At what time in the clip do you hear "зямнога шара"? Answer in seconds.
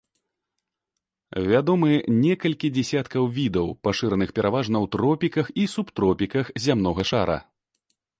6.65-7.37